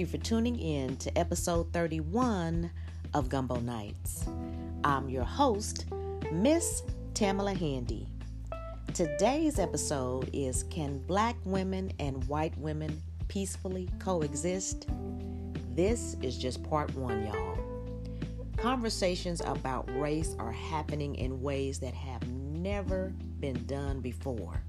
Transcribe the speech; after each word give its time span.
you 0.00 0.06
for 0.06 0.16
tuning 0.16 0.58
in 0.58 0.96
to 0.96 1.16
episode 1.18 1.70
31 1.74 2.70
of 3.12 3.28
Gumbo 3.28 3.60
Nights. 3.60 4.24
I'm 4.82 5.10
your 5.10 5.24
host, 5.24 5.84
Miss 6.32 6.82
Tamala 7.12 7.52
Handy. 7.52 8.08
Today's 8.94 9.58
episode 9.58 10.30
is 10.32 10.62
Can 10.70 11.00
Black 11.00 11.36
Women 11.44 11.92
and 11.98 12.24
White 12.28 12.56
Women 12.56 12.98
Peacefully 13.28 13.90
Coexist? 13.98 14.88
This 15.74 16.16
is 16.22 16.38
just 16.38 16.62
part 16.62 16.94
one, 16.94 17.26
y'all. 17.26 17.58
Conversations 18.56 19.42
about 19.44 19.86
race 20.00 20.34
are 20.38 20.52
happening 20.52 21.14
in 21.16 21.42
ways 21.42 21.78
that 21.80 21.92
have 21.92 22.26
never 22.26 23.12
been 23.38 23.66
done 23.66 24.00
before. 24.00 24.62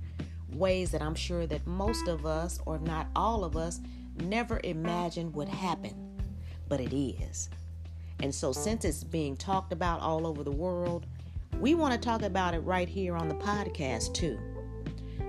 Ways 0.56 0.92
that 0.92 1.02
I'm 1.02 1.16
sure 1.16 1.48
that 1.48 1.66
most 1.66 2.10
of 2.10 2.26
us, 2.26 2.60
or 2.66 2.80
not 2.80 3.08
all 3.16 3.46
of 3.46 3.56
us, 3.56 3.80
never 4.22 4.60
imagined 4.64 5.34
would 5.36 5.50
happen, 5.50 5.96
but 6.68 6.80
it 6.80 6.96
is. 6.96 7.50
And 8.22 8.34
so, 8.34 8.52
since 8.52 8.86
it's 8.86 9.04
being 9.04 9.36
talked 9.36 9.74
about 9.74 10.02
all 10.02 10.28
over 10.28 10.44
the 10.44 10.52
world, 10.52 11.08
we 11.60 11.76
want 11.76 11.94
to 11.94 12.00
talk 12.00 12.22
about 12.22 12.54
it 12.54 12.60
right 12.60 12.88
here 12.88 13.16
on 13.16 13.28
the 13.28 13.36
podcast 13.36 14.14
too. 14.14 14.40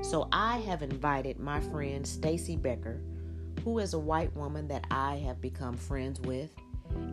So, 0.02 0.28
I 0.33 0.59
have 0.59 0.83
invited 0.83 1.38
my 1.38 1.60
friend 1.60 2.06
Stacy 2.06 2.56
Becker, 2.56 3.00
who 3.64 3.78
is 3.78 3.95
a 3.95 3.98
white 3.98 4.34
woman 4.36 4.69
that 4.69 4.84
I 4.91 5.16
have 5.16 5.41
become 5.41 5.77
friends 5.77 6.20
with, 6.20 6.50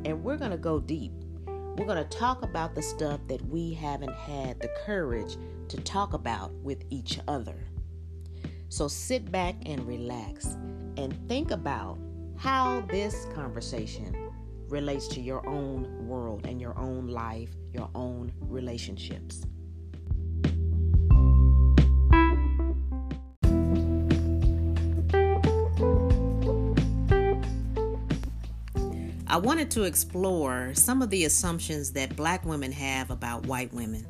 and 0.05 0.23
we're 0.23 0.37
going 0.37 0.51
to 0.51 0.57
go 0.57 0.79
deep. 0.79 1.13
We're 1.47 1.85
going 1.85 2.03
to 2.03 2.17
talk 2.17 2.41
about 2.43 2.75
the 2.75 2.81
stuff 2.81 3.21
that 3.27 3.41
we 3.47 3.73
haven't 3.73 4.13
had 4.13 4.59
the 4.59 4.69
courage 4.85 5.37
to 5.69 5.77
talk 5.77 6.13
about 6.13 6.51
with 6.55 6.83
each 6.89 7.19
other. 7.27 7.55
So 8.69 8.87
sit 8.87 9.31
back 9.31 9.55
and 9.65 9.85
relax 9.87 10.45
and 10.95 11.13
think 11.27 11.49
about 11.49 11.97
how 12.37 12.81
this 12.81 13.25
conversation 13.33 14.31
relates 14.69 15.07
to 15.07 15.21
your 15.21 15.45
own 15.47 16.07
world 16.07 16.45
and 16.45 16.61
your 16.61 16.77
own 16.77 17.07
life, 17.07 17.49
your 17.73 17.89
own 17.95 18.31
relationships. 18.39 19.43
I 29.31 29.37
wanted 29.37 29.71
to 29.71 29.83
explore 29.83 30.73
some 30.75 31.01
of 31.01 31.09
the 31.09 31.25
assumptions 31.25 31.91
that 31.93 32.15
black 32.15 32.45
women 32.45 32.71
have 32.71 33.09
about 33.09 33.47
white 33.47 33.73
women 33.73 34.05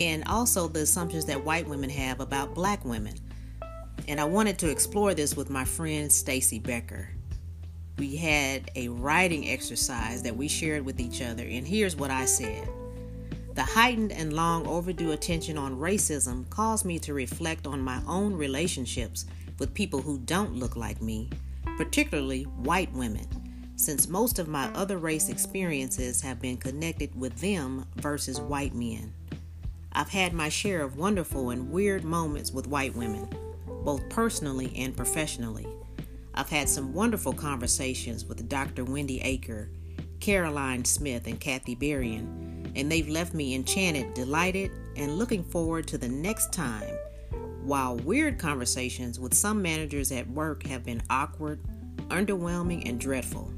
and 0.00 0.24
also 0.26 0.68
the 0.68 0.80
assumptions 0.80 1.24
that 1.26 1.44
white 1.44 1.68
women 1.68 1.90
have 1.90 2.20
about 2.20 2.54
black 2.54 2.84
women. 2.84 3.14
And 4.10 4.20
I 4.20 4.24
wanted 4.24 4.58
to 4.58 4.68
explore 4.68 5.14
this 5.14 5.36
with 5.36 5.50
my 5.50 5.64
friend 5.64 6.10
Stacy 6.10 6.58
Becker. 6.58 7.10
We 7.96 8.16
had 8.16 8.68
a 8.74 8.88
writing 8.88 9.48
exercise 9.48 10.24
that 10.24 10.36
we 10.36 10.48
shared 10.48 10.84
with 10.84 10.98
each 10.98 11.22
other, 11.22 11.44
and 11.44 11.64
here's 11.64 11.94
what 11.94 12.10
I 12.10 12.24
said. 12.24 12.68
The 13.54 13.62
heightened 13.62 14.10
and 14.10 14.32
long 14.32 14.66
overdue 14.66 15.12
attention 15.12 15.56
on 15.56 15.78
racism 15.78 16.50
caused 16.50 16.84
me 16.84 16.98
to 16.98 17.14
reflect 17.14 17.68
on 17.68 17.82
my 17.82 18.02
own 18.08 18.34
relationships 18.34 19.26
with 19.60 19.74
people 19.74 20.02
who 20.02 20.18
don't 20.18 20.56
look 20.56 20.74
like 20.74 21.00
me, 21.00 21.30
particularly 21.76 22.42
white 22.42 22.92
women 22.92 23.28
since 23.76 24.08
most 24.08 24.40
of 24.40 24.48
my 24.48 24.66
other 24.74 24.98
race 24.98 25.28
experiences 25.28 26.20
have 26.20 26.40
been 26.40 26.56
connected 26.56 27.14
with 27.14 27.36
them 27.36 27.86
versus 27.94 28.40
white 28.40 28.74
men. 28.74 29.14
I've 29.92 30.10
had 30.10 30.32
my 30.32 30.48
share 30.48 30.82
of 30.82 30.96
wonderful 30.96 31.50
and 31.50 31.70
weird 31.70 32.02
moments 32.02 32.50
with 32.50 32.66
white 32.66 32.94
women, 32.96 33.28
both 33.84 34.08
personally 34.08 34.72
and 34.76 34.96
professionally. 34.96 35.66
I've 36.34 36.48
had 36.48 36.68
some 36.68 36.92
wonderful 36.92 37.32
conversations 37.32 38.24
with 38.24 38.48
Dr. 38.48 38.84
Wendy 38.84 39.20
Aker, 39.20 39.68
Caroline 40.20 40.84
Smith, 40.84 41.26
and 41.26 41.40
Kathy 41.40 41.74
Berrien, 41.74 42.72
and 42.76 42.90
they've 42.90 43.08
left 43.08 43.34
me 43.34 43.54
enchanted, 43.54 44.14
delighted, 44.14 44.70
and 44.96 45.18
looking 45.18 45.42
forward 45.42 45.86
to 45.88 45.98
the 45.98 46.08
next 46.08 46.52
time. 46.52 46.94
While 47.62 47.96
weird 47.96 48.38
conversations 48.38 49.20
with 49.20 49.34
some 49.34 49.60
managers 49.60 50.12
at 50.12 50.28
work 50.28 50.66
have 50.66 50.84
been 50.84 51.02
awkward, 51.10 51.60
underwhelming, 52.08 52.88
and 52.88 53.00
dreadful. 53.00 53.52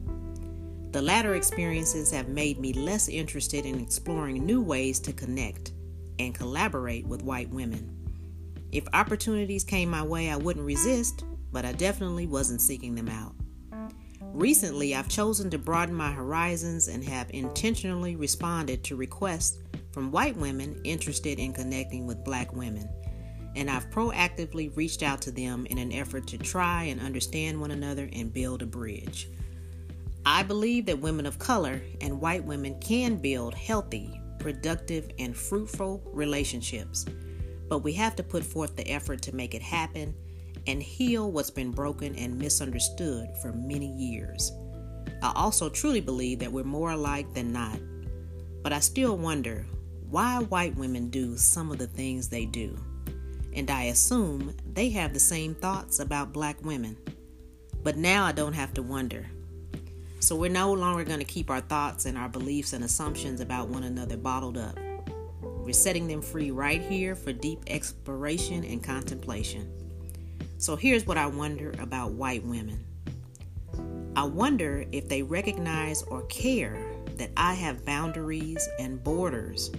The 0.92 1.02
latter 1.02 1.34
experiences 1.34 2.10
have 2.10 2.28
made 2.28 2.58
me 2.58 2.72
less 2.72 3.08
interested 3.08 3.64
in 3.64 3.80
exploring 3.80 4.44
new 4.44 4.60
ways 4.60 5.00
to 5.00 5.12
connect 5.12 5.72
and 6.19 6.34
collaborate 6.34 7.06
with 7.06 7.22
white 7.22 7.48
women. 7.48 7.91
If 8.72 8.88
opportunities 8.94 9.64
came 9.64 9.90
my 9.90 10.02
way, 10.02 10.30
I 10.30 10.36
wouldn't 10.36 10.64
resist, 10.64 11.24
but 11.52 11.66
I 11.66 11.72
definitely 11.72 12.26
wasn't 12.26 12.62
seeking 12.62 12.94
them 12.94 13.08
out. 13.08 13.34
Recently, 14.32 14.94
I've 14.94 15.10
chosen 15.10 15.50
to 15.50 15.58
broaden 15.58 15.94
my 15.94 16.10
horizons 16.10 16.88
and 16.88 17.04
have 17.04 17.28
intentionally 17.34 18.16
responded 18.16 18.82
to 18.84 18.96
requests 18.96 19.58
from 19.90 20.10
white 20.10 20.36
women 20.38 20.80
interested 20.84 21.38
in 21.38 21.52
connecting 21.52 22.06
with 22.06 22.24
black 22.24 22.54
women, 22.54 22.88
and 23.54 23.70
I've 23.70 23.90
proactively 23.90 24.74
reached 24.74 25.02
out 25.02 25.20
to 25.22 25.30
them 25.30 25.66
in 25.66 25.76
an 25.76 25.92
effort 25.92 26.26
to 26.28 26.38
try 26.38 26.84
and 26.84 26.98
understand 26.98 27.60
one 27.60 27.72
another 27.72 28.08
and 28.14 28.32
build 28.32 28.62
a 28.62 28.66
bridge. 28.66 29.28
I 30.24 30.44
believe 30.44 30.86
that 30.86 30.98
women 30.98 31.26
of 31.26 31.38
color 31.38 31.82
and 32.00 32.22
white 32.22 32.44
women 32.44 32.80
can 32.80 33.16
build 33.16 33.52
healthy, 33.52 34.18
productive, 34.38 35.10
and 35.18 35.36
fruitful 35.36 36.02
relationships, 36.06 37.04
but 37.72 37.78
we 37.78 37.94
have 37.94 38.14
to 38.14 38.22
put 38.22 38.44
forth 38.44 38.76
the 38.76 38.86
effort 38.86 39.22
to 39.22 39.34
make 39.34 39.54
it 39.54 39.62
happen 39.62 40.14
and 40.66 40.82
heal 40.82 41.32
what's 41.32 41.48
been 41.48 41.70
broken 41.70 42.14
and 42.16 42.38
misunderstood 42.38 43.30
for 43.40 43.50
many 43.50 43.86
years. 43.86 44.52
I 45.22 45.32
also 45.34 45.70
truly 45.70 46.02
believe 46.02 46.40
that 46.40 46.52
we're 46.52 46.64
more 46.64 46.90
alike 46.90 47.32
than 47.32 47.50
not, 47.50 47.78
but 48.62 48.74
I 48.74 48.80
still 48.80 49.16
wonder 49.16 49.64
why 50.10 50.42
white 50.42 50.76
women 50.76 51.08
do 51.08 51.38
some 51.38 51.70
of 51.70 51.78
the 51.78 51.86
things 51.86 52.28
they 52.28 52.44
do. 52.44 52.76
And 53.54 53.70
I 53.70 53.84
assume 53.84 54.54
they 54.70 54.90
have 54.90 55.14
the 55.14 55.18
same 55.18 55.54
thoughts 55.54 55.98
about 55.98 56.34
black 56.34 56.62
women. 56.62 56.98
But 57.82 57.96
now 57.96 58.26
I 58.26 58.32
don't 58.32 58.52
have 58.52 58.74
to 58.74 58.82
wonder 58.82 59.24
so 60.20 60.36
we're 60.36 60.50
no 60.50 60.74
longer 60.74 61.04
going 61.04 61.20
to 61.20 61.24
keep 61.24 61.50
our 61.50 61.62
thoughts 61.62 62.04
and 62.04 62.16
our 62.18 62.28
beliefs 62.28 62.74
and 62.74 62.84
assumptions 62.84 63.40
about 63.40 63.68
one 63.68 63.82
another 63.82 64.18
bottled 64.18 64.58
up. 64.58 64.78
We're 65.72 65.78
setting 65.78 66.06
them 66.06 66.20
free 66.20 66.50
right 66.50 66.82
here 66.82 67.14
for 67.14 67.32
deep 67.32 67.60
exploration 67.66 68.62
and 68.62 68.84
contemplation. 68.84 69.72
So 70.58 70.76
here's 70.76 71.06
what 71.06 71.16
I 71.16 71.24
wonder 71.24 71.72
about 71.78 72.12
white 72.12 72.44
women. 72.44 72.84
I 74.14 74.24
wonder 74.24 74.84
if 74.92 75.08
they 75.08 75.22
recognize 75.22 76.02
or 76.02 76.24
care 76.26 76.78
that 77.16 77.30
I 77.38 77.54
have 77.54 77.86
boundaries 77.86 78.68
and 78.78 79.02
borders 79.02 79.70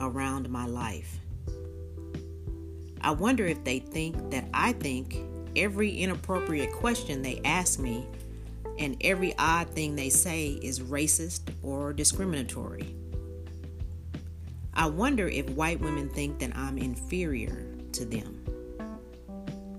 around 0.00 0.50
my 0.50 0.66
life. 0.66 1.20
I 3.00 3.12
wonder 3.12 3.46
if 3.46 3.62
they 3.62 3.78
think 3.78 4.32
that 4.32 4.48
I 4.52 4.72
think 4.72 5.16
every 5.54 5.90
inappropriate 5.96 6.72
question 6.72 7.22
they 7.22 7.40
ask 7.44 7.78
me 7.78 8.04
and 8.80 8.96
every 9.00 9.32
odd 9.38 9.70
thing 9.70 9.94
they 9.94 10.10
say 10.10 10.58
is 10.60 10.80
racist 10.80 11.42
or 11.62 11.92
discriminatory. 11.92 12.96
I 14.78 14.84
wonder 14.84 15.26
if 15.26 15.48
white 15.48 15.80
women 15.80 16.10
think 16.10 16.38
that 16.40 16.54
I'm 16.54 16.76
inferior 16.76 17.66
to 17.92 18.04
them. 18.04 18.44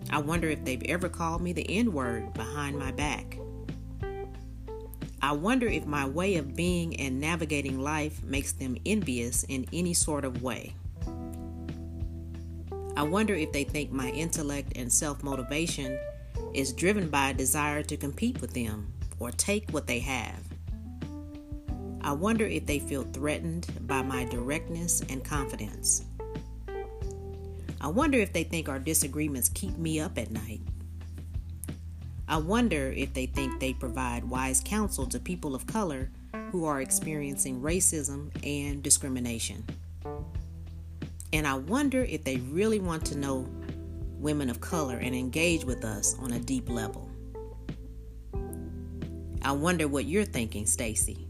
I 0.10 0.18
wonder 0.18 0.50
if 0.50 0.66
they've 0.66 0.82
ever 0.86 1.08
called 1.08 1.44
me 1.44 1.54
the 1.54 1.70
N 1.70 1.94
word 1.94 2.34
behind 2.34 2.80
my 2.80 2.92
back. 2.92 3.38
I 5.22 5.34
wonder 5.34 5.68
if 5.68 5.86
my 5.86 6.08
way 6.08 6.38
of 6.38 6.56
being 6.56 7.00
and 7.00 7.20
navigating 7.20 7.80
life 7.80 8.24
makes 8.24 8.54
them 8.54 8.76
envious 8.88 9.44
in 9.44 9.68
any 9.72 9.94
sort 9.94 10.26
of 10.26 10.42
way. 10.42 10.74
I 12.96 13.04
wonder 13.04 13.36
if 13.36 13.52
they 13.52 13.66
think 13.66 13.92
my 13.92 14.10
intellect 14.10 14.74
and 14.76 14.92
self 14.92 15.22
motivation 15.22 16.00
is 16.56 16.74
driven 16.74 17.08
by 17.10 17.30
a 17.30 17.34
desire 17.36 17.84
to 17.84 17.98
compete 17.98 18.42
with 18.42 18.56
them 18.56 18.92
or 19.20 19.30
take 19.30 19.70
what 19.70 19.86
they 19.86 20.00
have. 20.00 20.47
I 22.08 22.14
wonder 22.14 22.46
if 22.46 22.66
they 22.66 22.80
feel 22.80 23.04
threatened 23.04 23.68
by 23.82 24.02
my 24.02 24.24
directness 24.24 25.02
and 25.10 25.26
confidence. 25.26 26.06
I 27.82 27.88
wonder 27.88 28.18
if 28.18 28.32
they 28.32 28.46
think 28.46 28.70
our 28.70 28.80
disagreements 28.80 29.50
keep 29.50 29.78
me 29.78 30.00
up 30.00 30.18
at 30.18 30.32
night. 30.32 30.62
I 32.26 32.38
wonder 32.38 32.94
if 32.96 33.14
they 33.14 33.26
think 33.26 33.60
they 33.60 33.74
provide 33.74 34.24
wise 34.24 34.62
counsel 34.64 35.06
to 35.08 35.20
people 35.20 35.54
of 35.54 35.68
color 35.68 36.10
who 36.50 36.64
are 36.64 36.80
experiencing 36.80 37.60
racism 37.62 38.32
and 38.42 38.82
discrimination. 38.82 39.66
And 41.34 41.46
I 41.46 41.56
wonder 41.56 42.06
if 42.06 42.24
they 42.24 42.38
really 42.38 42.80
want 42.80 43.04
to 43.08 43.18
know 43.18 43.50
women 44.18 44.50
of 44.50 44.62
color 44.62 44.96
and 44.96 45.14
engage 45.14 45.66
with 45.66 45.84
us 45.84 46.16
on 46.20 46.32
a 46.32 46.40
deep 46.40 46.70
level. 46.70 47.10
I 49.42 49.52
wonder 49.52 49.90
what 49.90 50.06
you're 50.06 50.24
thinking, 50.24 50.66
Stacy. 50.66 51.27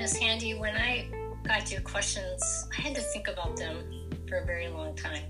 Miss 0.00 0.16
Handy, 0.16 0.54
when 0.54 0.74
I 0.76 1.10
got 1.46 1.70
your 1.70 1.82
questions, 1.82 2.66
I 2.74 2.80
had 2.80 2.94
to 2.94 3.02
think 3.02 3.28
about 3.28 3.54
them 3.58 4.08
for 4.26 4.38
a 4.38 4.46
very 4.46 4.66
long 4.68 4.96
time. 4.96 5.24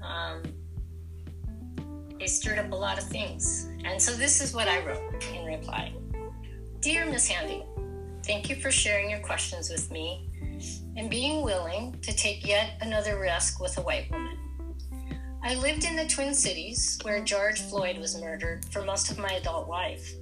Um, 0.00 0.42
they 2.16 2.28
stirred 2.28 2.60
up 2.60 2.70
a 2.70 2.76
lot 2.76 2.96
of 2.96 3.08
things. 3.08 3.68
And 3.84 4.00
so 4.00 4.12
this 4.12 4.40
is 4.40 4.54
what 4.54 4.68
I 4.68 4.86
wrote 4.86 5.20
in 5.34 5.46
reply 5.46 5.92
Dear 6.78 7.06
Miss 7.06 7.26
Handy, 7.26 7.64
thank 8.24 8.48
you 8.48 8.54
for 8.54 8.70
sharing 8.70 9.10
your 9.10 9.18
questions 9.18 9.68
with 9.68 9.90
me 9.90 10.30
and 10.96 11.10
being 11.10 11.42
willing 11.42 11.98
to 12.02 12.14
take 12.14 12.46
yet 12.46 12.74
another 12.82 13.18
risk 13.18 13.60
with 13.60 13.76
a 13.78 13.80
white 13.80 14.08
woman. 14.12 14.38
I 15.42 15.56
lived 15.56 15.84
in 15.84 15.96
the 15.96 16.06
Twin 16.06 16.34
Cities 16.34 17.00
where 17.02 17.24
George 17.24 17.60
Floyd 17.62 17.98
was 17.98 18.20
murdered 18.20 18.64
for 18.66 18.82
most 18.82 19.10
of 19.10 19.18
my 19.18 19.32
adult 19.32 19.68
life. 19.68 20.14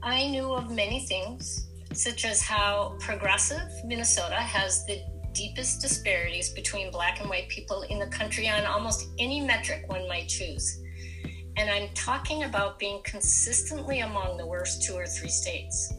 I 0.00 0.28
knew 0.28 0.52
of 0.52 0.70
many 0.70 1.04
things, 1.06 1.65
such 1.92 2.24
as 2.24 2.42
how 2.42 2.96
progressive 3.00 3.70
Minnesota 3.84 4.36
has 4.36 4.84
the 4.86 5.02
deepest 5.32 5.82
disparities 5.82 6.50
between 6.50 6.90
black 6.90 7.20
and 7.20 7.28
white 7.28 7.48
people 7.48 7.82
in 7.82 7.98
the 7.98 8.06
country 8.06 8.48
on 8.48 8.64
almost 8.64 9.08
any 9.18 9.40
metric 9.40 9.84
one 9.88 10.08
might 10.08 10.28
choose. 10.28 10.82
And 11.58 11.70
I'm 11.70 11.88
talking 11.94 12.44
about 12.44 12.78
being 12.78 13.00
consistently 13.04 14.00
among 14.00 14.36
the 14.36 14.46
worst 14.46 14.82
two 14.82 14.94
or 14.94 15.06
three 15.06 15.28
states. 15.28 15.92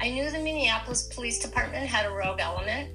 I 0.00 0.10
knew 0.10 0.30
the 0.30 0.38
Minneapolis 0.38 1.08
Police 1.14 1.38
Department 1.38 1.86
had 1.86 2.06
a 2.06 2.10
rogue 2.10 2.40
element. 2.40 2.90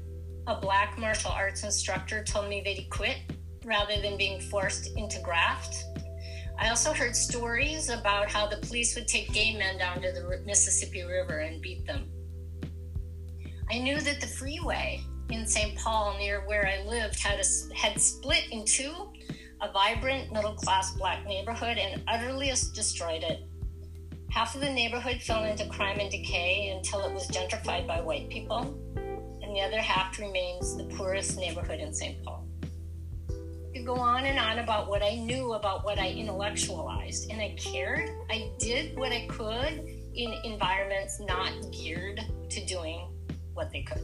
A 0.48 0.60
black 0.60 0.98
martial 0.98 1.32
arts 1.32 1.64
instructor 1.64 2.24
told 2.24 2.48
me 2.50 2.62
that 2.62 2.74
he 2.74 2.86
quit 2.90 3.18
rather 3.64 4.00
than 4.02 4.18
being 4.18 4.40
forced 4.40 4.96
into 4.98 5.20
graft. 5.22 5.84
I 6.60 6.70
also 6.70 6.94
heard 6.94 7.16
stories 7.16 7.90
about 7.90 8.30
how 8.30 8.48
the 8.48 8.58
police 8.58 8.96
would 8.96 9.08
take 9.08 9.34
gay 9.34 9.58
men 9.58 9.78
down 9.78 10.02
to 10.02 10.12
the 10.12 10.42
Mississippi 10.46 11.04
River 11.04 11.40
and 11.40 11.62
beat 11.62 11.86
them. 11.86 12.10
I 13.70 13.80
knew 13.80 14.00
that 14.02 14.22
the 14.22 14.28
freeway 14.28 15.02
in 15.30 15.48
St. 15.48 15.78
Paul, 15.78 16.18
near 16.18 16.46
where 16.46 16.68
I 16.68 16.86
lived, 16.88 17.20
had, 17.20 17.40
a, 17.40 17.76
had 17.76 18.00
split 18.00 18.52
in 18.52 18.66
two 18.66 19.12
a 19.62 19.72
vibrant 19.72 20.32
middle 20.34 20.54
class 20.54 20.92
black 20.96 21.26
neighborhood 21.26 21.78
and 21.78 22.04
utterly 22.08 22.52
destroyed 22.74 23.24
it. 23.24 23.48
Half 24.32 24.56
of 24.56 24.62
the 24.62 24.72
neighborhood 24.72 25.22
fell 25.22 25.44
into 25.44 25.68
crime 25.68 26.00
and 26.00 26.10
decay 26.10 26.74
until 26.76 27.02
it 27.02 27.14
was 27.14 27.28
gentrified 27.28 27.86
by 27.86 28.02
white 28.02 28.30
people, 28.30 28.62
and 28.96 29.56
the 29.56 29.62
other 29.62 29.80
half 29.80 30.18
remains 30.20 30.76
the 30.78 30.86
poorest 30.96 31.38
neighborhood 31.38 31.80
in 31.80 31.94
St. 31.94 32.24
Paul. 32.24 32.41
Could 33.82 33.96
go 33.96 34.00
on 34.00 34.26
and 34.26 34.38
on 34.38 34.60
about 34.60 34.88
what 34.88 35.02
I 35.02 35.16
knew 35.16 35.54
about 35.54 35.84
what 35.84 35.98
I 35.98 36.12
intellectualized, 36.12 37.32
and 37.32 37.42
I 37.42 37.56
cared. 37.58 38.12
I 38.30 38.52
did 38.60 38.96
what 38.96 39.12
I 39.12 39.26
could 39.26 39.90
in 40.14 40.36
environments 40.44 41.20
not 41.20 41.52
geared 41.72 42.22
to 42.50 42.66
doing 42.68 43.08
what 43.56 43.72
they 43.72 43.82
could. 43.82 44.04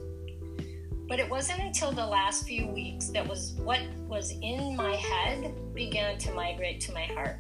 But 1.08 1.20
it 1.20 1.30
wasn't 1.30 1.60
until 1.60 1.92
the 1.92 2.04
last 2.04 2.48
few 2.48 2.66
weeks 2.66 3.10
that 3.10 3.28
was 3.28 3.52
what 3.64 3.82
was 4.08 4.32
in 4.42 4.76
my 4.76 4.96
head 4.96 5.54
began 5.76 6.18
to 6.20 6.32
migrate 6.32 6.82
to 6.82 6.92
my 6.92 7.04
heart. 7.04 7.38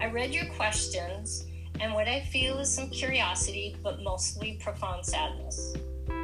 I 0.00 0.06
read 0.06 0.32
your 0.32 0.46
questions 0.46 1.44
and 1.78 1.92
what 1.92 2.08
I 2.08 2.20
feel 2.20 2.58
is 2.58 2.74
some 2.74 2.88
curiosity, 2.88 3.76
but 3.82 4.02
mostly 4.02 4.58
profound 4.62 5.04
sadness. 5.04 5.74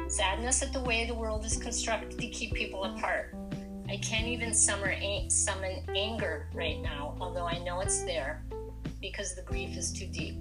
Sadness 0.07 0.63
at 0.63 0.73
the 0.73 0.81
way 0.81 1.05
the 1.05 1.13
world 1.13 1.45
is 1.45 1.57
constructed 1.57 2.17
to 2.17 2.27
keep 2.27 2.55
people 2.55 2.85
apart. 2.85 3.35
I 3.89 3.97
can't 3.97 4.27
even 4.27 4.53
summon 4.53 5.83
anger 5.95 6.47
right 6.53 6.81
now, 6.81 7.15
although 7.21 7.45
I 7.45 7.57
know 7.59 7.79
it's 7.79 8.03
there 8.03 8.43
because 9.01 9.35
the 9.35 9.43
grief 9.43 9.77
is 9.77 9.91
too 9.91 10.07
deep. 10.07 10.35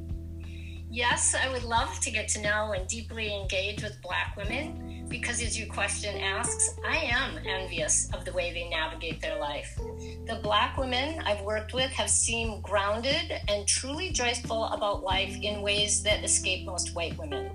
Yes, 0.90 1.34
I 1.34 1.52
would 1.52 1.62
love 1.62 2.00
to 2.00 2.10
get 2.10 2.28
to 2.28 2.42
know 2.42 2.72
and 2.72 2.88
deeply 2.88 3.34
engage 3.34 3.82
with 3.82 4.00
Black 4.02 4.36
women 4.36 5.06
because 5.08 5.40
as 5.42 5.58
your 5.58 5.68
question 5.68 6.18
asks, 6.20 6.76
I 6.86 6.96
am 6.96 7.38
envious 7.46 8.10
of 8.12 8.24
the 8.24 8.32
way 8.32 8.52
they 8.52 8.68
navigate 8.68 9.20
their 9.20 9.38
life. 9.38 9.78
The 10.26 10.40
black 10.42 10.76
women 10.76 11.20
I've 11.24 11.42
worked 11.42 11.72
with 11.74 11.90
have 11.92 12.10
seemed 12.10 12.62
grounded 12.62 13.32
and 13.48 13.66
truly 13.68 14.10
joyful 14.10 14.64
about 14.66 15.04
life 15.04 15.36
in 15.40 15.62
ways 15.62 16.02
that 16.02 16.24
escape 16.24 16.66
most 16.66 16.94
white 16.94 17.16
women. 17.18 17.50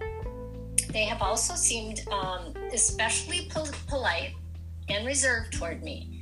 They 0.89 1.03
have 1.05 1.21
also 1.21 1.55
seemed 1.55 2.01
um, 2.11 2.53
especially 2.73 3.49
pol- 3.51 3.67
polite 3.87 4.33
and 4.91 5.05
reserved 5.05 5.53
toward 5.53 5.83
me. 5.83 6.21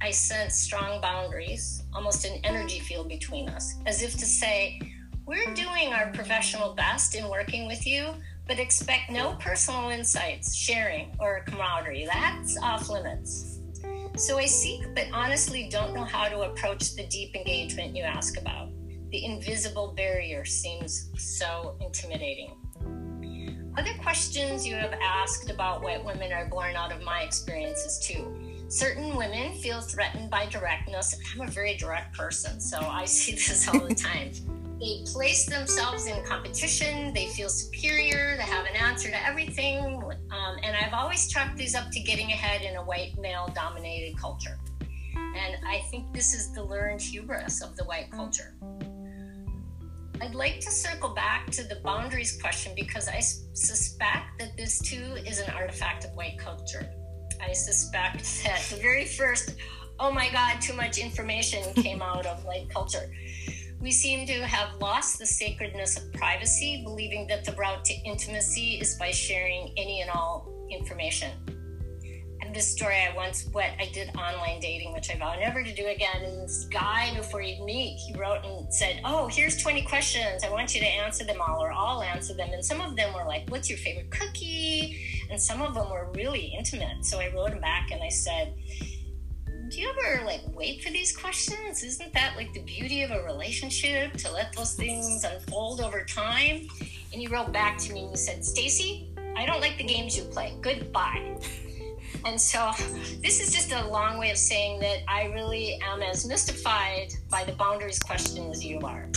I 0.00 0.10
sense 0.10 0.56
strong 0.56 1.00
boundaries, 1.00 1.82
almost 1.94 2.24
an 2.24 2.40
energy 2.44 2.80
field 2.80 3.08
between 3.08 3.48
us, 3.48 3.74
as 3.86 4.02
if 4.02 4.12
to 4.12 4.26
say, 4.26 4.80
We're 5.26 5.54
doing 5.54 5.92
our 5.92 6.10
professional 6.12 6.74
best 6.74 7.14
in 7.14 7.28
working 7.28 7.66
with 7.66 7.86
you, 7.86 8.14
but 8.46 8.58
expect 8.58 9.10
no 9.10 9.34
personal 9.40 9.90
insights, 9.90 10.54
sharing, 10.54 11.14
or 11.18 11.44
camaraderie. 11.46 12.06
That's 12.06 12.58
off 12.62 12.88
limits. 12.88 13.60
So 14.16 14.38
I 14.38 14.46
seek, 14.46 14.82
but 14.94 15.06
honestly 15.12 15.68
don't 15.70 15.94
know 15.94 16.04
how 16.04 16.28
to 16.28 16.42
approach 16.42 16.94
the 16.94 17.06
deep 17.06 17.34
engagement 17.34 17.94
you 17.94 18.02
ask 18.02 18.40
about. 18.40 18.70
The 19.10 19.24
invisible 19.24 19.92
barrier 19.96 20.44
seems 20.44 21.10
so 21.16 21.76
intimidating. 21.80 22.56
Other 23.76 23.94
questions 24.02 24.66
you 24.66 24.74
have 24.74 24.94
asked 25.02 25.50
about 25.50 25.82
white 25.82 26.04
women 26.04 26.32
are 26.32 26.46
born 26.46 26.76
out 26.76 26.92
of 26.92 27.02
my 27.02 27.22
experiences 27.22 27.98
too. 27.98 28.34
Certain 28.68 29.16
women 29.16 29.54
feel 29.54 29.80
threatened 29.80 30.30
by 30.30 30.46
directness. 30.46 31.14
I'm 31.34 31.46
a 31.46 31.50
very 31.50 31.76
direct 31.76 32.16
person, 32.16 32.60
so 32.60 32.78
I 32.78 33.04
see 33.06 33.32
this 33.32 33.68
all 33.68 33.80
the 33.80 33.94
time 33.94 34.32
they 34.80 35.02
place 35.06 35.46
themselves 35.46 36.06
in 36.06 36.22
competition, 36.24 37.12
they 37.14 37.26
feel 37.28 37.48
superior, 37.48 38.36
they 38.36 38.42
have 38.42 38.66
an 38.66 38.76
answer 38.76 39.10
to 39.10 39.26
everything. 39.26 39.86
Um, 39.86 40.56
and 40.62 40.76
I've 40.76 40.92
always 40.92 41.28
chalked 41.28 41.56
these 41.56 41.74
up 41.74 41.90
to 41.92 42.00
getting 42.00 42.30
ahead 42.30 42.62
in 42.62 42.76
a 42.76 42.84
white 42.84 43.16
male 43.18 43.50
dominated 43.54 44.18
culture. 44.18 44.58
And 45.14 45.56
I 45.66 45.80
think 45.90 46.12
this 46.12 46.34
is 46.34 46.52
the 46.52 46.62
learned 46.62 47.00
hubris 47.00 47.62
of 47.62 47.74
the 47.76 47.84
white 47.84 48.10
culture. 48.10 48.54
I'd 50.20 50.34
like 50.34 50.60
to 50.60 50.70
circle 50.70 51.10
back 51.10 51.50
to 51.50 51.62
the 51.62 51.76
boundaries 51.76 52.40
question 52.40 52.72
because 52.74 53.08
I 53.08 53.20
suspect 53.20 54.38
that 54.38 54.56
this 54.56 54.78
too 54.78 55.16
is 55.26 55.40
an 55.40 55.50
artifact 55.50 56.04
of 56.04 56.12
white 56.12 56.38
culture. 56.38 56.88
I 57.40 57.52
suspect 57.52 58.24
that 58.44 58.62
the 58.70 58.76
very 58.76 59.04
first, 59.04 59.56
oh 59.98 60.10
my 60.10 60.30
God, 60.30 60.60
too 60.60 60.74
much 60.74 60.98
information 60.98 61.74
came 61.82 62.00
out 62.00 62.24
of 62.24 62.44
white 62.44 62.68
culture. 62.70 63.10
We 63.78 63.90
seem 63.90 64.26
to 64.26 64.46
have 64.46 64.80
lost 64.80 65.18
the 65.18 65.26
sacredness 65.26 65.98
of 65.98 66.10
privacy, 66.14 66.82
believing 66.82 67.26
that 67.26 67.44
the 67.44 67.52
route 67.52 67.84
to 67.84 67.94
intimacy 67.94 68.80
is 68.80 68.96
by 68.98 69.10
sharing 69.10 69.74
any 69.76 70.00
and 70.00 70.10
all 70.10 70.66
information. 70.70 71.30
This 72.56 72.72
story, 72.72 72.96
I 72.96 73.14
once 73.14 73.46
went, 73.52 73.78
I 73.78 73.84
did 73.92 74.16
online 74.16 74.60
dating, 74.60 74.94
which 74.94 75.14
I 75.14 75.18
vow 75.18 75.34
never 75.38 75.62
to 75.62 75.74
do 75.74 75.88
again. 75.88 76.22
And 76.22 76.40
this 76.40 76.64
guy, 76.70 77.14
before 77.14 77.42
you'd 77.42 77.62
meet, 77.62 77.98
he 77.98 78.14
wrote 78.14 78.46
and 78.46 78.72
said, 78.72 79.02
Oh, 79.04 79.26
here's 79.26 79.58
20 79.58 79.82
questions. 79.82 80.42
I 80.42 80.50
want 80.50 80.74
you 80.74 80.80
to 80.80 80.86
answer 80.86 81.22
them 81.22 81.36
all, 81.46 81.62
or 81.62 81.70
I'll 81.70 82.02
answer 82.02 82.32
them. 82.32 82.48
And 82.54 82.64
some 82.64 82.80
of 82.80 82.96
them 82.96 83.12
were 83.12 83.26
like, 83.26 83.46
What's 83.50 83.68
your 83.68 83.76
favorite 83.76 84.10
cookie? 84.10 85.26
And 85.30 85.38
some 85.38 85.60
of 85.60 85.74
them 85.74 85.90
were 85.90 86.10
really 86.14 86.54
intimate. 86.56 87.04
So 87.04 87.20
I 87.20 87.30
wrote 87.34 87.50
him 87.50 87.60
back 87.60 87.90
and 87.90 88.02
I 88.02 88.08
said, 88.08 88.54
do 89.68 89.80
you 89.80 89.90
ever 89.90 90.24
like 90.24 90.42
wait 90.54 90.80
for 90.80 90.90
these 90.90 91.14
questions? 91.14 91.82
Isn't 91.82 92.12
that 92.14 92.36
like 92.36 92.54
the 92.54 92.62
beauty 92.62 93.02
of 93.02 93.10
a 93.10 93.22
relationship 93.24 94.12
to 94.12 94.30
let 94.30 94.54
those 94.54 94.74
things 94.74 95.24
unfold 95.24 95.80
over 95.80 96.04
time? 96.04 96.68
And 97.12 97.20
he 97.20 97.26
wrote 97.26 97.52
back 97.52 97.76
to 97.78 97.92
me 97.92 98.02
and 98.02 98.10
he 98.10 98.16
said, 98.16 98.44
Stacy, 98.44 99.12
I 99.36 99.44
don't 99.44 99.60
like 99.60 99.76
the 99.76 99.84
games 99.84 100.16
you 100.16 100.22
play. 100.22 100.56
Goodbye. 100.62 101.36
And 102.26 102.40
so 102.40 102.72
this 103.22 103.40
is 103.40 103.54
just 103.54 103.70
a 103.70 103.86
long 103.86 104.18
way 104.18 104.32
of 104.32 104.36
saying 104.36 104.80
that 104.80 104.98
I 105.06 105.26
really 105.26 105.80
am 105.80 106.02
as 106.02 106.26
mystified 106.26 107.12
by 107.30 107.44
the 107.44 107.52
boundaries 107.52 108.00
question 108.00 108.50
as 108.50 108.64
you 108.64 108.80
are. 108.80 109.08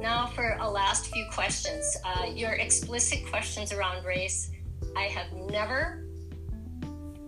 Now, 0.00 0.28
for 0.28 0.56
a 0.60 0.70
last 0.70 1.12
few 1.12 1.26
questions. 1.32 1.96
Uh, 2.04 2.26
your 2.26 2.52
explicit 2.52 3.26
questions 3.28 3.72
around 3.72 4.04
race. 4.04 4.52
I 4.96 5.04
have 5.04 5.32
never 5.32 6.06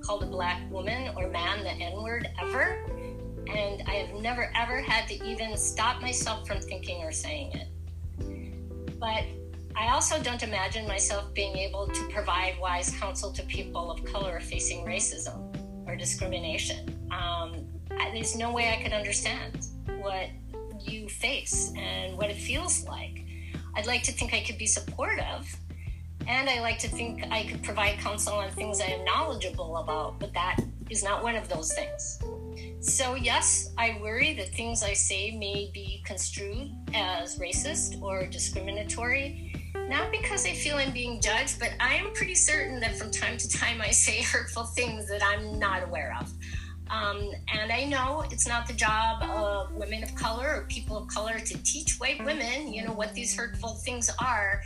called 0.00 0.22
a 0.22 0.26
black 0.26 0.70
woman 0.70 1.12
or 1.16 1.28
man 1.28 1.64
the 1.64 1.72
N 1.72 2.00
word 2.04 2.28
ever. 2.40 2.84
And 3.48 3.82
I 3.88 3.94
have 3.94 4.14
never 4.22 4.52
ever 4.54 4.80
had 4.80 5.08
to 5.08 5.28
even 5.28 5.56
stop 5.56 6.00
myself 6.00 6.46
from 6.46 6.60
thinking 6.60 7.02
or 7.02 7.10
saying 7.10 7.50
it. 7.52 9.00
But 9.00 9.24
I 9.76 9.88
also 9.92 10.22
don't 10.22 10.42
imagine 10.42 10.88
myself 10.88 11.34
being 11.34 11.56
able 11.58 11.86
to 11.88 12.08
provide 12.08 12.58
wise 12.58 12.90
counsel 12.98 13.30
to 13.32 13.42
people 13.42 13.90
of 13.90 14.02
color 14.04 14.40
facing 14.40 14.86
racism 14.86 15.54
or 15.86 15.96
discrimination. 15.96 17.08
Um, 17.10 17.66
there's 18.12 18.34
no 18.34 18.52
way 18.52 18.70
I 18.70 18.82
could 18.82 18.94
understand 18.94 19.66
what 19.98 20.30
you 20.80 21.08
face 21.08 21.72
and 21.76 22.16
what 22.16 22.30
it 22.30 22.36
feels 22.36 22.86
like. 22.88 23.24
I'd 23.74 23.86
like 23.86 24.02
to 24.04 24.12
think 24.12 24.32
I 24.32 24.42
could 24.42 24.56
be 24.56 24.66
supportive 24.66 25.54
and 26.26 26.48
I 26.48 26.60
like 26.60 26.78
to 26.80 26.88
think 26.88 27.24
I 27.30 27.44
could 27.44 27.62
provide 27.62 27.98
counsel 27.98 28.34
on 28.34 28.50
things 28.52 28.80
I 28.80 28.86
am 28.86 29.04
knowledgeable 29.04 29.76
about, 29.76 30.18
but 30.18 30.32
that 30.32 30.58
is 30.90 31.04
not 31.04 31.22
one 31.22 31.36
of 31.36 31.48
those 31.48 31.72
things. 31.74 32.18
So, 32.80 33.14
yes, 33.14 33.72
I 33.76 33.98
worry 34.00 34.34
that 34.34 34.48
things 34.48 34.82
I 34.82 34.92
say 34.92 35.36
may 35.36 35.70
be 35.72 36.02
construed 36.04 36.70
as 36.94 37.38
racist 37.38 38.00
or 38.00 38.26
discriminatory, 38.26 39.52
not 39.88 40.10
because 40.10 40.46
I 40.46 40.52
feel 40.52 40.76
I'm 40.76 40.92
being 40.92 41.20
judged, 41.20 41.58
but 41.58 41.70
I 41.80 41.94
am 41.94 42.12
pretty 42.12 42.34
certain 42.34 42.80
that 42.80 42.96
from 42.96 43.10
time 43.10 43.36
to 43.38 43.48
time 43.48 43.80
I 43.80 43.90
say 43.90 44.22
hurtful 44.22 44.64
things 44.64 45.08
that 45.08 45.22
I'm 45.22 45.58
not 45.58 45.82
aware 45.82 46.16
of. 46.20 46.32
Um, 46.88 47.32
and 47.52 47.72
I 47.72 47.84
know 47.84 48.24
it's 48.30 48.46
not 48.46 48.68
the 48.68 48.72
job 48.72 49.22
of 49.22 49.72
women 49.74 50.04
of 50.04 50.14
color 50.14 50.54
or 50.54 50.66
people 50.68 50.96
of 50.96 51.08
color 51.08 51.38
to 51.38 51.62
teach 51.64 51.98
white 51.98 52.24
women, 52.24 52.72
you 52.72 52.84
know, 52.84 52.92
what 52.92 53.12
these 53.12 53.36
hurtful 53.36 53.74
things 53.84 54.10
are. 54.20 54.62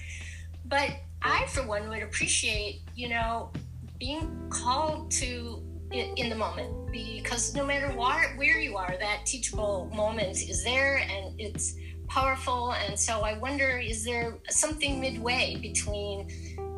But 0.66 0.90
I, 1.22 1.46
for 1.46 1.66
one, 1.66 1.88
would 1.88 2.02
appreciate, 2.02 2.82
you 2.94 3.08
know, 3.08 3.50
being 3.98 4.48
called 4.50 5.10
to 5.12 5.62
it 5.92 6.16
in 6.18 6.28
the 6.28 6.36
moment 6.36 6.92
because 6.92 7.54
no 7.54 7.64
matter 7.64 7.88
where 7.88 8.58
you 8.58 8.76
are, 8.76 8.94
that 9.00 9.26
teachable 9.26 9.90
moment 9.94 10.36
is 10.36 10.62
there 10.62 10.98
and 10.98 11.38
it's 11.40 11.74
powerful. 12.10 12.72
And 12.72 12.98
so 12.98 13.20
I 13.20 13.38
wonder 13.38 13.78
is 13.78 14.04
there 14.04 14.38
something 14.50 15.00
midway 15.00 15.56
between 15.62 16.28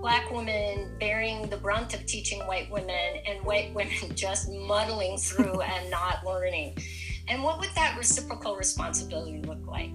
black 0.01 0.31
women 0.31 0.97
bearing 1.01 1.49
the 1.49 1.57
brunt 1.57 1.95
of 1.95 2.05
teaching 2.07 2.41
white 2.47 2.71
women 2.71 3.23
and 3.27 3.45
white 3.45 3.75
women 3.75 4.15
just 4.15 4.51
muddling 4.51 5.17
through 5.19 5.61
and 5.63 5.91
not 5.91 6.25
learning? 6.25 6.77
And 7.29 7.43
what 7.43 7.59
would 7.61 7.71
that 7.75 7.97
reciprocal 7.97 8.57
responsibility 8.57 9.41
look 9.43 9.67
like? 9.67 9.93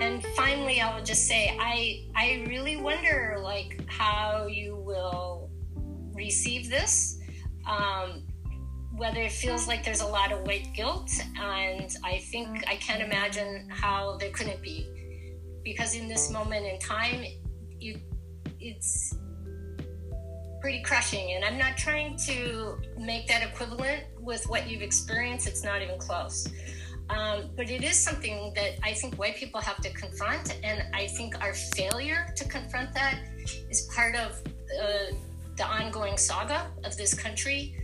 And 0.00 0.24
finally, 0.36 0.80
I 0.80 0.94
would 0.94 1.06
just 1.06 1.28
say 1.28 1.56
I 1.60 2.06
I 2.16 2.44
really 2.48 2.76
wonder 2.76 3.38
like 3.40 3.84
how 3.88 4.48
you 4.48 4.76
will 4.76 5.50
receive 6.12 6.68
this. 6.68 7.20
Um, 7.66 8.23
whether 8.96 9.20
it 9.20 9.32
feels 9.32 9.66
like 9.66 9.84
there's 9.84 10.02
a 10.02 10.06
lot 10.06 10.30
of 10.32 10.46
white 10.46 10.68
guilt, 10.74 11.10
and 11.40 11.96
I 12.04 12.18
think 12.30 12.64
I 12.68 12.76
can't 12.76 13.02
imagine 13.02 13.68
how 13.68 14.16
there 14.18 14.30
couldn't 14.30 14.62
be, 14.62 14.88
because 15.64 15.94
in 15.94 16.08
this 16.08 16.30
moment 16.30 16.64
in 16.66 16.78
time, 16.78 17.24
you, 17.80 17.98
it's 18.60 19.16
pretty 20.60 20.82
crushing. 20.82 21.32
And 21.32 21.44
I'm 21.44 21.58
not 21.58 21.76
trying 21.76 22.16
to 22.26 22.78
make 22.98 23.26
that 23.26 23.42
equivalent 23.42 24.04
with 24.20 24.48
what 24.48 24.68
you've 24.68 24.82
experienced. 24.82 25.46
It's 25.46 25.64
not 25.64 25.82
even 25.82 25.98
close. 25.98 26.48
Um, 27.10 27.50
but 27.54 27.68
it 27.68 27.82
is 27.84 27.98
something 27.98 28.54
that 28.54 28.78
I 28.82 28.94
think 28.94 29.16
white 29.16 29.36
people 29.36 29.60
have 29.60 29.78
to 29.82 29.90
confront, 29.92 30.58
and 30.62 30.84
I 30.94 31.08
think 31.08 31.42
our 31.42 31.52
failure 31.52 32.32
to 32.36 32.48
confront 32.48 32.94
that 32.94 33.18
is 33.68 33.90
part 33.94 34.14
of 34.14 34.40
uh, 34.80 35.14
the 35.56 35.66
ongoing 35.66 36.16
saga 36.16 36.70
of 36.84 36.96
this 36.96 37.12
country. 37.12 37.76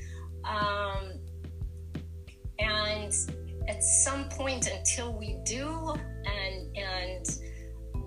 Um, 0.45 1.13
and 2.59 3.13
at 3.69 3.83
some 3.83 4.29
point, 4.29 4.69
until 4.71 5.13
we 5.13 5.39
do, 5.45 5.95
and 6.27 6.77
and 6.77 7.27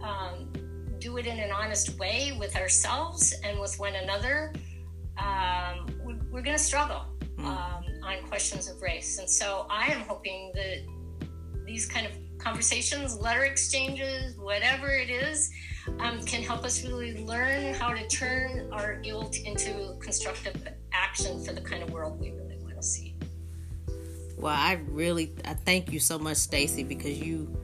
um, 0.04 0.54
do 1.00 1.18
it 1.18 1.28
in 1.28 1.40
an 1.40 1.52
honest 1.52 1.98
way 1.98 2.36
with 2.40 2.56
ourselves 2.56 3.34
and 3.44 3.60
with 3.60 3.78
one 3.80 3.96
another, 3.96 4.54
um, 5.18 5.88
we're, 6.04 6.20
we're 6.32 6.42
going 6.42 6.58
to 6.58 6.64
struggle 6.64 7.06
hmm. 7.38 7.46
um, 7.46 7.84
on 8.04 8.24
questions 8.28 8.70
of 8.70 8.82
race. 8.82 9.20
And 9.20 9.30
so, 9.30 9.66
I 9.70 9.88
am 9.88 10.02
hoping 10.02 10.52
that 10.56 10.80
these 11.66 11.86
kind 11.86 12.06
of 12.06 12.14
conversations, 12.38 13.18
letter 13.18 13.46
exchanges, 13.46 14.36
whatever 14.38 14.92
it 14.92 15.10
is, 15.10 15.50
um, 16.00 16.24
can 16.26 16.44
help 16.44 16.64
us 16.66 16.84
really 16.84 17.24
learn 17.24 17.74
how 17.74 17.94
to 17.94 18.06
turn 18.08 18.70
our 18.72 18.96
guilt 19.02 19.38
into 19.38 19.96
constructive 20.02 20.56
action 20.94 21.44
for 21.44 21.54
the 21.54 21.62
kind 21.62 21.84
of 21.84 21.92
world 21.92 22.20
we 22.20 22.32
really 22.32 22.58
want 22.62 22.76
to 22.76 22.84
see. 22.84 23.16
Well, 24.38 24.56
I 24.56 24.80
really 24.88 25.34
I 25.46 25.54
thank 25.54 25.92
you 25.92 26.00
so 26.00 26.18
much, 26.20 26.38
Stacy, 26.38 26.84
because 26.84 27.20
you 27.20 27.56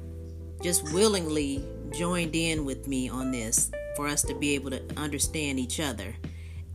just 0.61 0.93
willingly 0.93 1.63
joined 1.91 2.35
in 2.35 2.65
with 2.65 2.87
me 2.87 3.09
on 3.09 3.31
this 3.31 3.71
for 3.95 4.07
us 4.07 4.21
to 4.23 4.33
be 4.33 4.55
able 4.55 4.71
to 4.71 4.81
understand 4.97 5.59
each 5.59 5.79
other. 5.79 6.15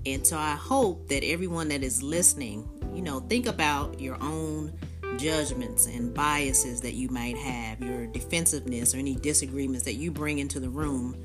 And 0.07 0.27
so 0.27 0.37
I 0.37 0.53
hope 0.53 1.09
that 1.09 1.25
everyone 1.25 1.69
that 1.69 1.83
is 1.83 2.03
listening, 2.03 2.69
you 2.95 3.03
know, 3.03 3.21
think 3.21 3.47
about 3.47 4.01
your 4.01 4.23
own 4.23 4.79
judgments 5.17 5.87
and 5.87 6.13
biases 6.13 6.81
that 6.83 6.95
you 6.95 7.09
might 7.09 7.39
have, 7.39 7.81
your 7.81 8.07
defensiveness 8.07 8.95
or 8.95 8.99
any 8.99 9.15
disagreements 9.15 9.85
that 9.85 9.95
you 9.95 10.11
bring 10.11 10.39
into 10.39 10.61
the 10.61 10.69
room 10.69 11.17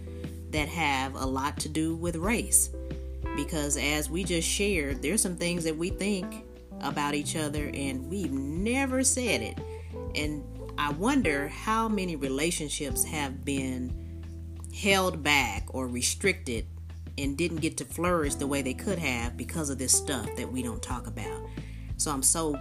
that 0.51 0.67
have 0.69 1.15
a 1.15 1.25
lot 1.25 1.57
to 1.59 1.69
do 1.69 1.95
with 1.95 2.15
race. 2.15 2.69
Because 3.35 3.77
as 3.77 4.09
we 4.09 4.23
just 4.23 4.47
shared, 4.47 5.01
there's 5.01 5.21
some 5.21 5.35
things 5.35 5.63
that 5.63 5.77
we 5.77 5.89
think 5.89 6.45
about 6.81 7.13
each 7.13 7.35
other 7.35 7.69
and 7.73 8.09
we've 8.09 8.31
never 8.31 9.03
said 9.03 9.41
it. 9.41 9.59
And 10.15 10.43
I 10.77 10.91
wonder 10.91 11.47
how 11.49 11.89
many 11.89 12.15
relationships 12.15 13.03
have 13.03 13.43
been 13.43 14.23
held 14.73 15.23
back 15.23 15.65
or 15.69 15.87
restricted 15.87 16.65
and 17.17 17.37
didn't 17.37 17.57
get 17.57 17.75
to 17.77 17.85
flourish 17.85 18.35
the 18.35 18.47
way 18.47 18.61
they 18.61 18.73
could 18.73 18.97
have 18.97 19.35
because 19.35 19.69
of 19.69 19.77
this 19.77 19.91
stuff 19.91 20.33
that 20.37 20.49
we 20.49 20.63
don't 20.63 20.81
talk 20.81 21.05
about. 21.05 21.41
So 21.97 22.11
I'm 22.11 22.23
so 22.23 22.57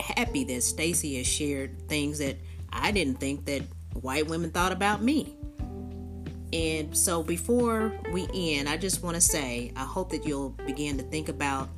happy 0.00 0.44
that 0.44 0.62
Stacy 0.62 1.16
has 1.16 1.26
shared 1.26 1.88
things 1.88 2.18
that 2.18 2.36
I 2.70 2.90
didn't 2.92 3.18
think 3.18 3.46
that 3.46 3.62
white 3.94 4.26
women 4.26 4.50
thought 4.50 4.72
about 4.72 5.02
me. 5.02 5.37
And 6.52 6.96
so 6.96 7.22
before 7.22 7.92
we 8.12 8.26
end, 8.34 8.68
I 8.68 8.76
just 8.76 9.02
want 9.02 9.16
to 9.16 9.20
say 9.20 9.72
I 9.76 9.84
hope 9.84 10.10
that 10.10 10.26
you'll 10.26 10.50
begin 10.66 10.96
to 10.98 11.04
think 11.04 11.28
about 11.28 11.68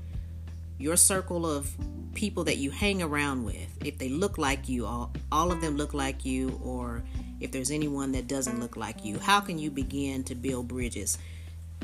your 0.78 0.96
circle 0.96 1.44
of 1.44 1.70
people 2.14 2.44
that 2.44 2.58
you 2.58 2.70
hang 2.70 3.02
around 3.02 3.44
with. 3.44 3.68
If 3.84 3.98
they 3.98 4.08
look 4.08 4.38
like 4.38 4.68
you, 4.68 4.86
all, 4.86 5.12
all 5.32 5.52
of 5.52 5.60
them 5.60 5.76
look 5.76 5.94
like 5.94 6.24
you, 6.24 6.60
or 6.62 7.02
if 7.40 7.50
there's 7.52 7.70
anyone 7.70 8.12
that 8.12 8.28
doesn't 8.28 8.60
look 8.60 8.76
like 8.76 9.04
you, 9.04 9.18
how 9.18 9.40
can 9.40 9.58
you 9.58 9.70
begin 9.70 10.24
to 10.24 10.34
build 10.34 10.68
bridges? 10.68 11.18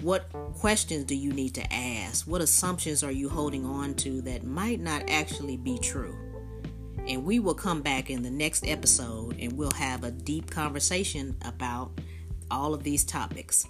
What 0.03 0.31
questions 0.59 1.05
do 1.05 1.15
you 1.15 1.33
need 1.33 1.55
to 1.55 1.73
ask? 1.73 2.27
What 2.27 2.41
assumptions 2.41 3.03
are 3.03 3.13
you 3.13 3.29
holding 3.29 3.65
on 3.65 3.95
to 3.95 4.21
that 4.23 4.45
might 4.45 4.81
not 4.81 5.09
actually 5.09 5.57
be 5.57 5.79
true? 5.79 6.15
And 7.09 7.25
we 7.25 7.39
will 7.39 7.55
come 7.55 7.83
back 7.83 8.11
in 8.11 8.23
the 8.23 8.31
next 8.31 8.67
episode 8.67 9.37
and 9.41 9.53
we'll 9.53 9.71
have 9.73 10.05
a 10.05 10.11
deep 10.11 10.51
conversation 10.51 11.37
about 11.43 11.93
all 12.51 12.75
of 12.75 12.83
these 12.83 13.05
topics. 13.05 13.67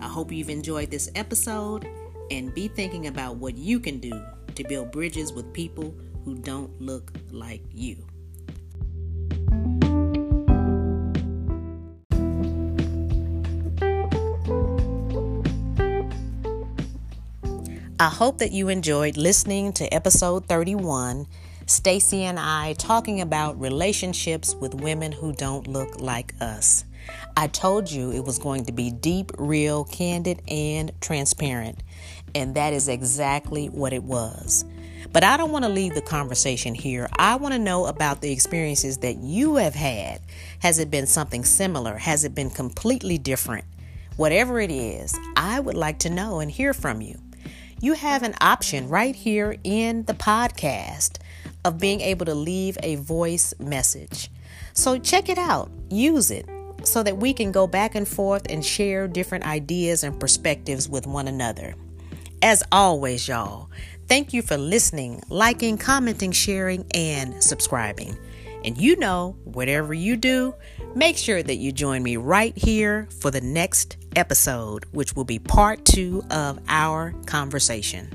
I 0.00 0.08
hope 0.08 0.32
you've 0.32 0.50
enjoyed 0.50 0.90
this 0.90 1.10
episode 1.14 1.86
and 2.30 2.54
be 2.54 2.68
thinking 2.68 3.06
about 3.06 3.36
what 3.36 3.56
you 3.56 3.80
can 3.80 3.98
do 3.98 4.12
to 4.54 4.64
build 4.64 4.92
bridges 4.92 5.32
with 5.32 5.52
people 5.52 5.94
who 6.24 6.36
don't 6.36 6.80
look 6.80 7.12
like 7.30 7.62
you. 7.72 7.96
I 17.98 18.08
hope 18.08 18.38
that 18.38 18.52
you 18.52 18.70
enjoyed 18.70 19.18
listening 19.18 19.74
to 19.74 19.92
episode 19.92 20.46
31. 20.46 21.26
Stacy 21.66 22.24
and 22.24 22.40
I 22.40 22.72
talking 22.78 23.20
about 23.20 23.60
relationships 23.60 24.54
with 24.54 24.74
women 24.74 25.12
who 25.12 25.34
don't 25.34 25.66
look 25.66 26.00
like 26.00 26.34
us. 26.40 26.84
I 27.36 27.46
told 27.46 27.90
you 27.90 28.12
it 28.12 28.24
was 28.24 28.38
going 28.38 28.66
to 28.66 28.72
be 28.72 28.90
deep, 28.90 29.32
real, 29.38 29.84
candid, 29.84 30.42
and 30.48 30.92
transparent. 31.00 31.82
And 32.34 32.54
that 32.54 32.72
is 32.72 32.88
exactly 32.88 33.68
what 33.68 33.92
it 33.92 34.02
was. 34.02 34.64
But 35.12 35.24
I 35.24 35.36
don't 35.36 35.50
want 35.50 35.64
to 35.64 35.70
leave 35.70 35.94
the 35.94 36.02
conversation 36.02 36.74
here. 36.74 37.08
I 37.18 37.36
want 37.36 37.54
to 37.54 37.58
know 37.58 37.86
about 37.86 38.20
the 38.20 38.30
experiences 38.30 38.98
that 38.98 39.16
you 39.16 39.56
have 39.56 39.74
had. 39.74 40.20
Has 40.60 40.78
it 40.78 40.90
been 40.90 41.06
something 41.06 41.44
similar? 41.44 41.96
Has 41.96 42.24
it 42.24 42.34
been 42.34 42.50
completely 42.50 43.18
different? 43.18 43.64
Whatever 44.16 44.60
it 44.60 44.70
is, 44.70 45.18
I 45.36 45.60
would 45.60 45.76
like 45.76 46.00
to 46.00 46.10
know 46.10 46.40
and 46.40 46.50
hear 46.50 46.74
from 46.74 47.00
you. 47.00 47.18
You 47.80 47.94
have 47.94 48.22
an 48.22 48.34
option 48.40 48.88
right 48.88 49.16
here 49.16 49.56
in 49.64 50.04
the 50.04 50.14
podcast 50.14 51.16
of 51.64 51.78
being 51.78 52.02
able 52.02 52.26
to 52.26 52.34
leave 52.34 52.76
a 52.82 52.96
voice 52.96 53.54
message. 53.58 54.30
So 54.74 54.98
check 54.98 55.28
it 55.28 55.38
out, 55.38 55.70
use 55.88 56.30
it 56.30 56.46
so 56.84 57.02
that 57.02 57.16
we 57.18 57.32
can 57.32 57.52
go 57.52 57.66
back 57.66 57.94
and 57.94 58.06
forth 58.06 58.42
and 58.48 58.64
share 58.64 59.08
different 59.08 59.46
ideas 59.46 60.04
and 60.04 60.18
perspectives 60.18 60.88
with 60.88 61.06
one 61.06 61.28
another. 61.28 61.74
As 62.42 62.62
always, 62.72 63.28
y'all, 63.28 63.70
thank 64.08 64.32
you 64.32 64.42
for 64.42 64.56
listening, 64.56 65.22
liking, 65.28 65.76
commenting, 65.76 66.32
sharing, 66.32 66.86
and 66.94 67.42
subscribing. 67.42 68.16
And 68.64 68.76
you 68.76 68.96
know, 68.96 69.36
whatever 69.44 69.94
you 69.94 70.16
do, 70.16 70.54
make 70.94 71.16
sure 71.16 71.42
that 71.42 71.56
you 71.56 71.72
join 71.72 72.02
me 72.02 72.16
right 72.16 72.56
here 72.56 73.08
for 73.20 73.30
the 73.30 73.40
next 73.40 73.96
episode, 74.16 74.84
which 74.92 75.14
will 75.14 75.24
be 75.24 75.38
part 75.38 75.84
two 75.84 76.22
of 76.30 76.58
our 76.68 77.12
conversation. 77.26 78.10